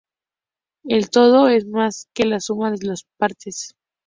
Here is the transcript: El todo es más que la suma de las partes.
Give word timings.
El 0.85 1.11
todo 1.11 1.47
es 1.47 1.67
más 1.67 2.07
que 2.15 2.23
la 2.25 2.39
suma 2.39 2.71
de 2.71 2.83
las 2.87 3.03
partes. 3.19 3.75